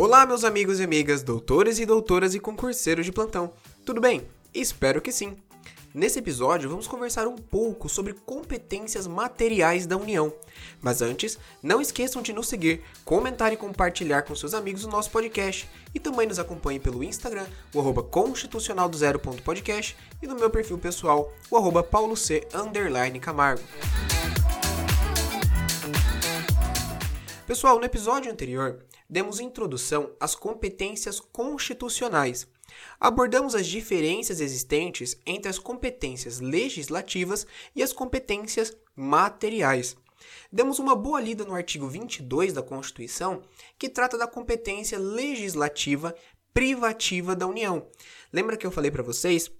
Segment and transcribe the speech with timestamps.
[0.00, 3.52] Olá, meus amigos e amigas, doutores e doutoras e concurseiros de plantão.
[3.84, 4.26] Tudo bem?
[4.54, 5.36] Espero que sim.
[5.92, 10.32] Nesse episódio, vamos conversar um pouco sobre competências materiais da União.
[10.80, 15.10] Mas antes, não esqueçam de nos seguir, comentar e compartilhar com seus amigos o nosso
[15.10, 15.68] podcast.
[15.92, 17.44] E também nos acompanhe pelo Instagram,
[17.74, 18.88] o arroba constitucional
[20.22, 22.16] e no meu perfil pessoal, o arroba pauloc
[23.20, 23.62] Camargo.
[27.46, 28.78] Pessoal, no episódio anterior,
[29.10, 32.46] demos introdução às competências constitucionais.
[33.00, 39.96] Abordamos as diferenças existentes entre as competências legislativas e as competências materiais.
[40.52, 43.42] Demos uma boa lida no artigo 22 da Constituição,
[43.76, 46.14] que trata da competência legislativa
[46.54, 47.88] privativa da União.
[48.32, 49.50] Lembra que eu falei para vocês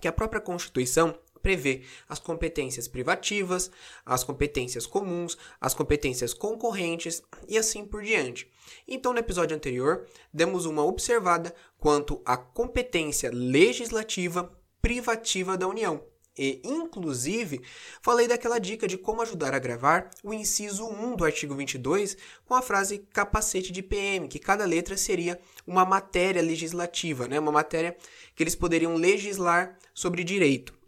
[0.00, 3.70] que a própria Constituição prevê as competências privativas,
[4.04, 8.50] as competências comuns, as competências concorrentes e assim por diante.
[8.86, 16.02] Então, no episódio anterior, demos uma observada quanto à competência legislativa privativa da União.
[16.38, 17.60] E, inclusive,
[18.00, 22.16] falei daquela dica de como ajudar a gravar o inciso 1 do artigo 22
[22.46, 27.38] com a frase capacete de PM, que cada letra seria uma matéria legislativa, né?
[27.38, 27.96] uma matéria
[28.34, 30.79] que eles poderiam legislar sobre direito.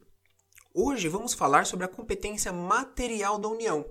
[0.75, 3.85] Hoje vamos falar sobre a competência material da União.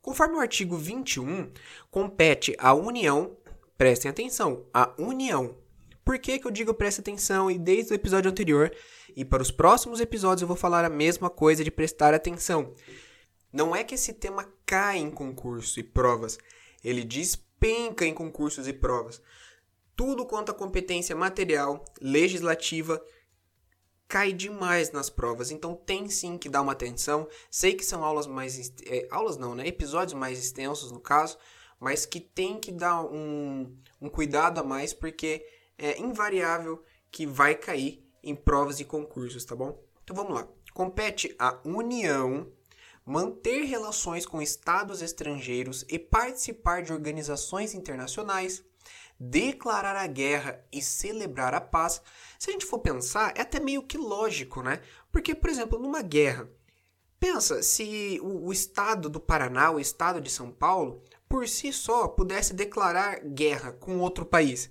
[0.00, 1.50] Conforme o artigo 21,
[1.90, 3.36] compete à União,
[3.76, 5.56] prestem atenção, à União.
[6.04, 8.72] Por que, que eu digo preste atenção e desde o episódio anterior
[9.16, 12.72] e para os próximos episódios eu vou falar a mesma coisa de prestar atenção?
[13.52, 16.38] Não é que esse tema cai em concurso e provas,
[16.84, 19.20] ele despenca em concursos e provas.
[19.96, 23.02] Tudo quanto a competência material, legislativa,
[24.08, 27.28] cai demais nas provas, então tem sim que dar uma atenção.
[27.50, 29.66] Sei que são aulas mais é, aulas não, né?
[29.66, 31.38] Episódios mais extensos no caso,
[31.80, 35.44] mas que tem que dar um, um cuidado a mais porque
[35.76, 39.82] é invariável que vai cair em provas e concursos, tá bom?
[40.02, 40.48] Então vamos lá.
[40.72, 42.50] Compete à União
[43.06, 48.64] manter relações com estados estrangeiros e participar de organizações internacionais
[49.18, 52.02] declarar a guerra e celebrar a paz,
[52.38, 54.80] se a gente for pensar, é até meio que lógico, né?
[55.10, 56.48] Porque, por exemplo, numa guerra,
[57.18, 62.06] pensa se o, o estado do Paraná, o estado de São Paulo, por si só
[62.08, 64.70] pudesse declarar guerra com outro país,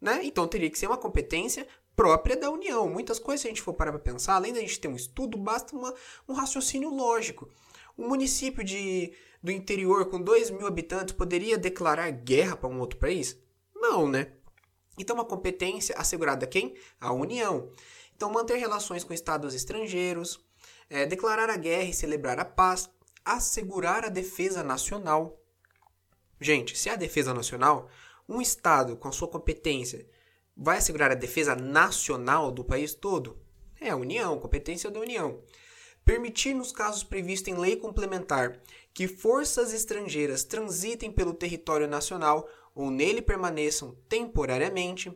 [0.00, 0.20] né?
[0.22, 1.66] Então teria que ser uma competência
[1.96, 2.88] própria da União.
[2.88, 5.38] Muitas coisas, se a gente for parar para pensar, além da gente ter um estudo,
[5.38, 5.94] basta uma,
[6.28, 7.48] um raciocínio lógico.
[7.96, 9.12] Um município de,
[9.42, 13.38] do interior com 2 mil habitantes poderia declarar guerra para um outro país?
[13.84, 14.32] Não, né?
[14.98, 16.74] Então, uma competência assegurada a quem?
[16.98, 17.68] A União.
[18.16, 20.40] Então, manter relações com estados estrangeiros,
[20.88, 22.88] é, declarar a guerra e celebrar a paz,
[23.22, 25.38] assegurar a defesa nacional.
[26.40, 27.90] Gente, se é a defesa nacional,
[28.26, 30.08] um estado com a sua competência
[30.56, 33.38] vai assegurar a defesa nacional do país todo?
[33.78, 35.42] É a União, competência da União.
[36.04, 38.60] Permitir, nos casos previstos em lei complementar,
[38.94, 45.12] que forças estrangeiras transitem pelo território nacional ou nele permaneçam temporariamente,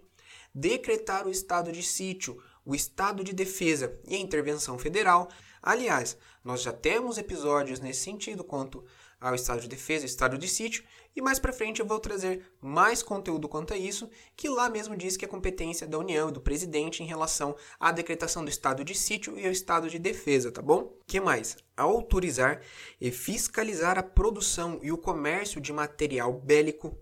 [0.54, 5.28] decretar o estado de sítio, o estado de defesa e a intervenção federal.
[5.62, 8.84] Aliás, nós já temos episódios nesse sentido quanto
[9.20, 10.84] ao estado de defesa, estado de sítio,
[11.16, 14.96] e mais para frente eu vou trazer mais conteúdo quanto a isso, que lá mesmo
[14.96, 18.84] diz que é competência da União e do presidente em relação à decretação do estado
[18.84, 20.96] de sítio e ao estado de defesa, tá bom?
[21.06, 21.56] Que mais?
[21.76, 22.62] Autorizar
[23.00, 26.96] e fiscalizar a produção e o comércio de material bélico,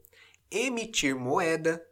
[0.51, 1.85] emitir moeda,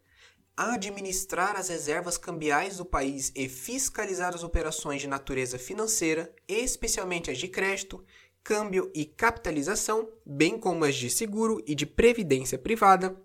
[0.56, 7.38] administrar as reservas cambiais do país e fiscalizar as operações de natureza financeira, especialmente as
[7.38, 8.04] de crédito,
[8.42, 13.16] câmbio e capitalização, bem como as de seguro e de previdência privada,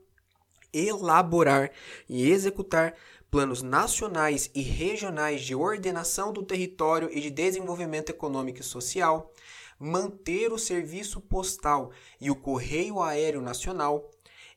[0.73, 1.71] elaborar
[2.07, 2.95] e executar
[3.29, 9.31] planos nacionais e regionais de ordenação do território e de desenvolvimento econômico e social,
[9.77, 14.09] manter o serviço postal e o correio aéreo nacional,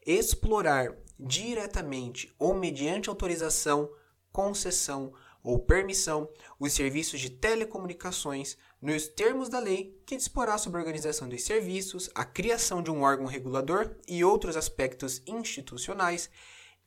[0.07, 3.91] explorar diretamente ou mediante autorização,
[4.33, 5.13] concessão
[5.43, 6.29] ou permissão
[6.59, 12.11] os serviços de telecomunicações nos termos da lei que disporá sobre a organização dos serviços,
[12.15, 16.31] a criação de um órgão regulador e outros aspectos institucionais,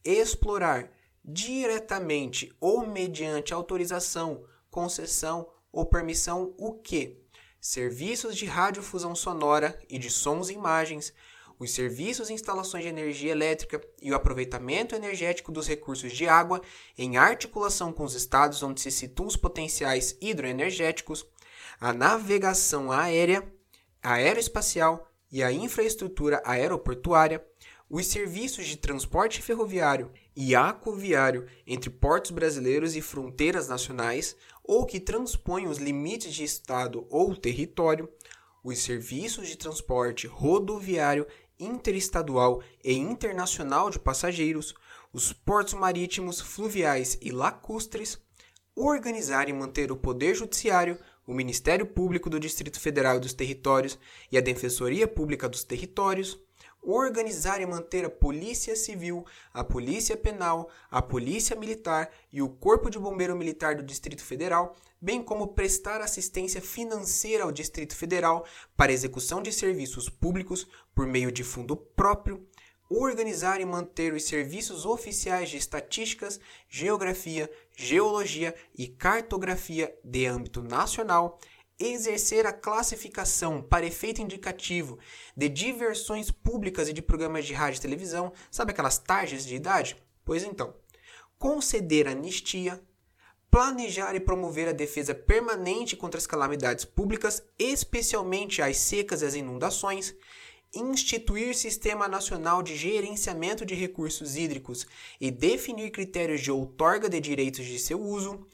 [0.03, 0.91] explorar
[1.23, 7.21] diretamente ou mediante autorização, concessão ou permissão o que?
[7.59, 11.11] Serviços de radiodifusão sonora e de sons e imagens,
[11.59, 16.61] os serviços e instalações de energia elétrica e o aproveitamento energético dos recursos de água
[16.97, 21.25] em articulação com os estados onde se situam os potenciais hidroenergéticos,
[21.79, 23.47] a navegação aérea,
[24.01, 27.45] aeroespacial e a infraestrutura aeroportuária,
[27.89, 34.99] os serviços de transporte ferroviário e aquoviário entre portos brasileiros e fronteiras nacionais ou que
[34.99, 38.09] transpõem os limites de estado ou território,
[38.63, 41.27] os serviços de transporte rodoviário
[41.59, 44.75] interestadual e internacional de passageiros,
[45.13, 48.19] os portos marítimos, fluviais e lacustres,
[48.75, 53.97] organizar e manter o Poder Judiciário, o Ministério Público do Distrito Federal e dos Territórios
[54.31, 56.39] e a Defensoria Pública dos Territórios,
[56.85, 62.89] organizar e manter a Polícia Civil, a Polícia Penal, a Polícia Militar e o Corpo
[62.89, 68.45] de Bombeiro Militar do Distrito Federal, bem como prestar assistência financeira ao Distrito Federal
[68.77, 72.45] para execução de serviços públicos por meio de fundo próprio,
[72.89, 76.39] organizar e manter os serviços oficiais de estatísticas,
[76.69, 81.39] geografia, geologia e cartografia de âmbito nacional
[81.79, 84.97] exercer a classificação para efeito indicativo
[85.35, 89.97] de diversões públicas e de programas de rádio e televisão, sabe aquelas tarjas de idade?
[90.23, 90.73] Pois então,
[91.37, 92.81] conceder anistia,
[93.51, 99.35] planejar e promover a defesa permanente contra as calamidades públicas, especialmente as secas e as
[99.35, 100.15] inundações,
[100.73, 104.85] instituir sistema nacional de gerenciamento de recursos hídricos
[105.21, 108.45] e definir critérios de outorga de direitos de seu uso,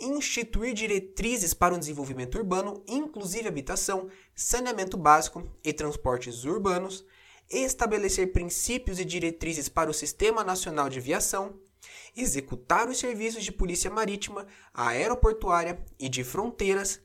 [0.00, 7.04] instituir diretrizes para o desenvolvimento urbano, inclusive habitação, saneamento básico e transportes urbanos,
[7.50, 11.58] estabelecer princípios e diretrizes para o Sistema Nacional de Aviação,
[12.16, 17.00] executar os serviços de polícia marítima, aeroportuária e de fronteiras,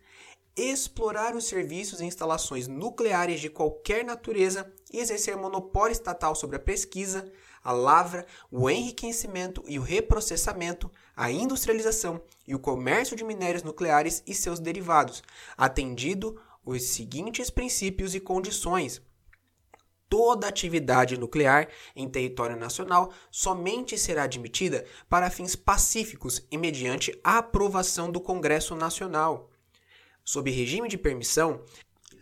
[0.56, 6.60] explorar os serviços e instalações nucleares de qualquer natureza e exercer monopólio estatal sobre a
[6.60, 7.30] pesquisa,
[7.62, 14.24] a lavra, o enriquecimento e o reprocessamento, a industrialização e o comércio de minérios nucleares
[14.26, 15.24] e seus derivados,
[15.58, 19.02] atendido os seguintes princípios e condições.
[20.08, 27.40] Toda atividade nuclear em território nacional somente será admitida para fins pacíficos e mediante a
[27.40, 29.50] aprovação do Congresso Nacional.
[30.24, 31.62] Sob regime de permissão,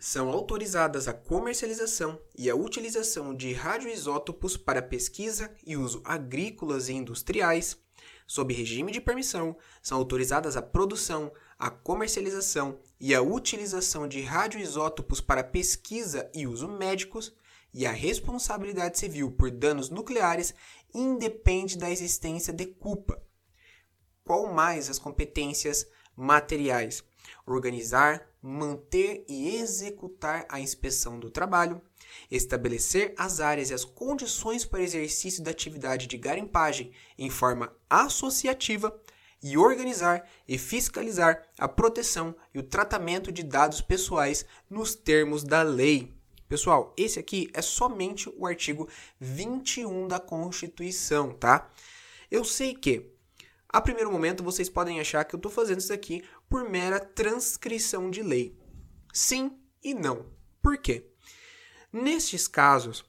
[0.04, 6.92] são autorizadas a comercialização e a utilização de radioisótopos para pesquisa e uso agrícolas e
[6.92, 7.78] industriais.
[8.26, 15.20] Sob regime de permissão, são autorizadas a produção, a comercialização e a utilização de radioisótopos
[15.20, 17.34] para pesquisa e uso médicos,
[17.72, 20.54] e a responsabilidade civil por danos nucleares
[20.94, 23.20] independe da existência de culpa.
[24.24, 25.86] Qual mais as competências
[26.16, 27.04] materiais?
[27.46, 31.80] Organizar, manter e executar a inspeção do trabalho,
[32.30, 38.94] estabelecer as áreas e as condições para exercício da atividade de garimpagem em forma associativa
[39.42, 45.62] e organizar e fiscalizar a proteção e o tratamento de dados pessoais nos termos da
[45.62, 46.14] lei.
[46.48, 48.88] Pessoal, esse aqui é somente o artigo
[49.20, 51.70] 21 da Constituição, tá?
[52.30, 53.13] Eu sei que
[53.74, 58.08] a primeiro momento, vocês podem achar que eu estou fazendo isso aqui por mera transcrição
[58.08, 58.56] de lei.
[59.12, 60.30] Sim e não.
[60.62, 61.10] Por quê?
[61.92, 63.04] Nestes casos,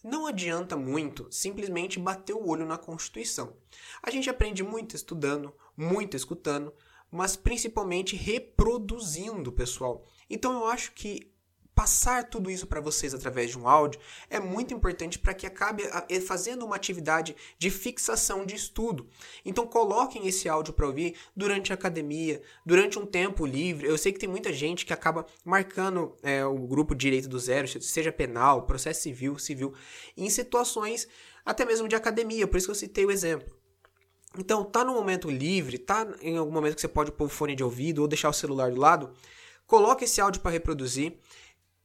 [0.00, 3.56] não adianta muito simplesmente bater o olho na Constituição.
[4.00, 6.72] A gente aprende muito estudando, muito escutando,
[7.10, 10.06] mas principalmente reproduzindo, pessoal.
[10.30, 11.34] Então eu acho que
[11.74, 15.84] passar tudo isso para vocês através de um áudio é muito importante para que acabe
[16.26, 19.08] fazendo uma atividade de fixação de estudo.
[19.44, 23.86] Então coloquem esse áudio para ouvir durante a academia, durante um tempo livre.
[23.86, 27.66] Eu sei que tem muita gente que acaba marcando é, o grupo Direito do Zero,
[27.66, 29.72] seja penal, processo civil, civil,
[30.16, 31.08] em situações
[31.44, 33.52] até mesmo de academia, por isso que eu citei o exemplo.
[34.38, 37.54] Então, tá no momento livre, tá em algum momento que você pode pôr o fone
[37.54, 39.12] de ouvido ou deixar o celular do lado,
[39.66, 41.18] coloque esse áudio para reproduzir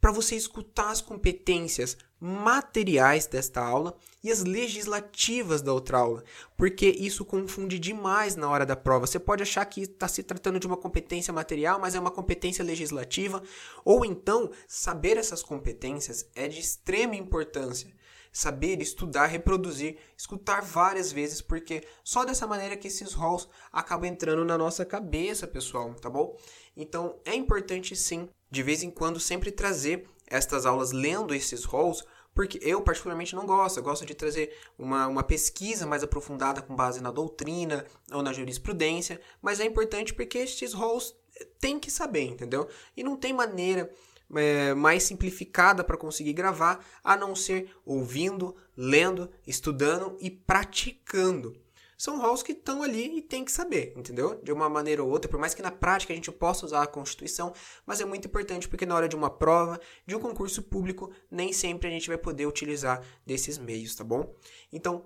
[0.08, 6.24] para você escutar as competências materiais desta aula e as legislativas da outra aula,
[6.56, 9.06] porque isso confunde demais na hora da prova.
[9.06, 12.64] Você pode achar que está se tratando de uma competência material, mas é uma competência
[12.64, 13.44] legislativa,
[13.84, 17.94] ou então saber essas competências é de extrema importância.
[18.32, 24.46] Saber, estudar, reproduzir, escutar várias vezes, porque só dessa maneira que esses roles acabam entrando
[24.46, 26.34] na nossa cabeça, pessoal, tá bom?
[26.78, 32.04] Então é importante sim de vez em quando sempre trazer estas aulas lendo esses roles,
[32.34, 36.76] porque eu particularmente não gosto, eu gosto de trazer uma, uma pesquisa mais aprofundada com
[36.76, 41.16] base na doutrina ou na jurisprudência, mas é importante porque estes roles
[41.60, 42.68] tem que saber, entendeu?
[42.96, 43.92] E não tem maneira
[44.36, 51.56] é, mais simplificada para conseguir gravar a não ser ouvindo, lendo, estudando e praticando.
[51.98, 54.40] São halls que estão ali e tem que saber, entendeu?
[54.44, 56.88] De uma maneira ou outra, por mais que na prática a gente possa usar a
[56.88, 57.52] Constituição,
[57.88, 61.52] mas é muito importante porque na hora de uma prova, de um concurso público, nem
[61.52, 64.32] sempre a gente vai poder utilizar desses meios, tá bom?
[64.72, 65.06] Então,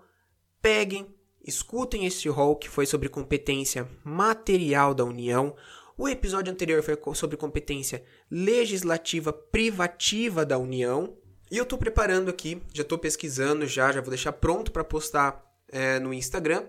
[0.61, 1.07] peguem,
[1.41, 5.55] escutem este hall que foi sobre competência material da União.
[5.97, 11.15] O episódio anterior foi sobre competência legislativa privativa da União.
[11.49, 15.41] E eu estou preparando aqui, já estou pesquisando já, já vou deixar pronto para postar
[15.69, 16.65] é, no Instagram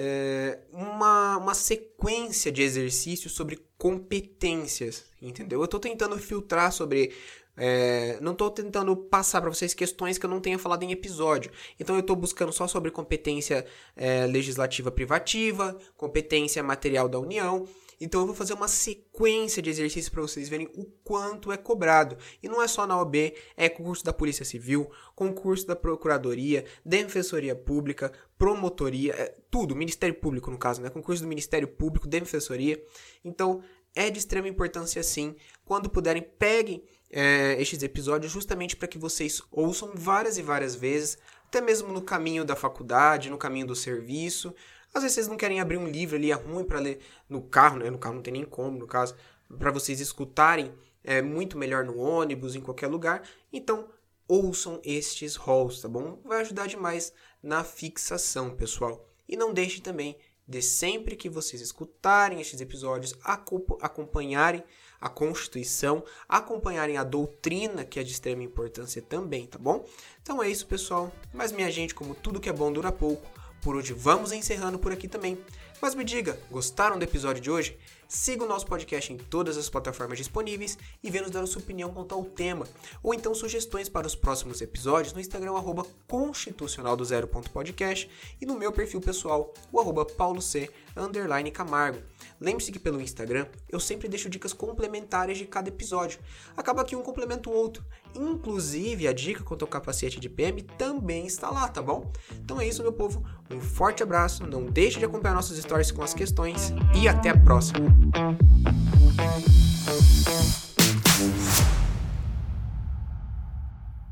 [0.00, 5.58] é, uma, uma sequência de exercícios sobre competências, entendeu?
[5.58, 7.12] Eu estou tentando filtrar sobre.
[7.60, 11.50] É, não estou tentando passar para vocês questões que eu não tenha falado em episódio.
[11.80, 17.66] Então eu estou buscando só sobre competência é, legislativa privativa, competência material da União
[18.00, 22.16] então eu vou fazer uma sequência de exercícios para vocês verem o quanto é cobrado.
[22.42, 27.56] E não é só na OB, é concurso da Polícia Civil, concurso da Procuradoria, Defensoria
[27.56, 30.90] Pública, Promotoria, é, tudo, Ministério Público no caso, né?
[30.90, 32.80] Concurso do Ministério Público, Defensoria.
[33.24, 33.62] Então
[33.94, 35.34] é de extrema importância sim.
[35.64, 41.18] Quando puderem, peguem é, estes episódios justamente para que vocês ouçam várias e várias vezes,
[41.46, 44.54] até mesmo no caminho da faculdade, no caminho do serviço
[44.92, 47.78] às vezes vocês não querem abrir um livro ali, é ruim para ler no carro,
[47.78, 47.90] né?
[47.90, 49.14] No carro não tem nem como, no caso,
[49.58, 50.72] para vocês escutarem,
[51.04, 53.22] é muito melhor no ônibus, em qualquer lugar.
[53.52, 53.88] Então,
[54.26, 56.20] ouçam estes halls, tá bom?
[56.24, 59.08] Vai ajudar demais na fixação, pessoal.
[59.28, 60.16] E não deixe também
[60.46, 64.64] de sempre que vocês escutarem estes episódios, acompanharem
[64.98, 69.84] a Constituição, acompanharem a doutrina, que é de extrema importância também, tá bom?
[70.22, 71.12] Então é isso, pessoal.
[71.32, 73.26] Mas minha gente, como tudo que é bom dura pouco,
[73.60, 75.38] por hoje vamos encerrando por aqui também.
[75.80, 77.78] Mas me diga, gostaram do episódio de hoje?
[78.08, 81.60] Siga o nosso podcast em todas as plataformas disponíveis e venha nos dar a sua
[81.60, 82.66] opinião quanto ao tema,
[83.02, 88.10] ou então sugestões para os próximos episódios no Instagram, arroba constitucional do zero podcast,
[88.40, 92.00] e no meu perfil pessoal, o arroba paulo c, underline Camargo.
[92.40, 96.20] Lembre-se que pelo Instagram eu sempre deixo dicas complementares de cada episódio.
[96.56, 97.84] Acaba que um complementa o outro.
[98.14, 102.10] Inclusive, a dica quanto ao capacete de PM também está lá, tá bom?
[102.32, 103.24] Então é isso, meu povo.
[103.50, 107.36] Um forte abraço, não deixe de acompanhar nossas stories com as questões e até a
[107.36, 107.88] próxima.